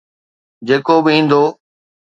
[0.67, 1.43] جيڪو به ايندو.